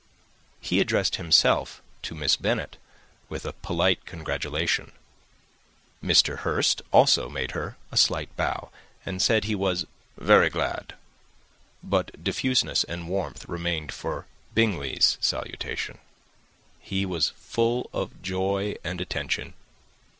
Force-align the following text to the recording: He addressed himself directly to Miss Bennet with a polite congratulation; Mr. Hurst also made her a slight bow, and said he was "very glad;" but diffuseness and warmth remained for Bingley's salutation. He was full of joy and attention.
He 0.59 0.79
addressed 0.79 1.17
himself 1.17 1.75
directly 1.75 1.99
to 2.01 2.15
Miss 2.23 2.35
Bennet 2.35 2.77
with 3.29 3.45
a 3.45 3.53
polite 3.53 4.03
congratulation; 4.07 4.93
Mr. 6.03 6.39
Hurst 6.39 6.81
also 6.91 7.29
made 7.29 7.51
her 7.51 7.77
a 7.91 7.97
slight 7.97 8.35
bow, 8.35 8.71
and 9.05 9.21
said 9.21 9.43
he 9.43 9.53
was 9.53 9.85
"very 10.17 10.49
glad;" 10.49 10.95
but 11.83 12.23
diffuseness 12.23 12.83
and 12.83 13.07
warmth 13.09 13.47
remained 13.47 13.91
for 13.91 14.25
Bingley's 14.55 15.19
salutation. 15.21 15.99
He 16.79 17.05
was 17.05 17.29
full 17.35 17.87
of 17.93 18.23
joy 18.23 18.77
and 18.83 18.99
attention. 19.01 19.53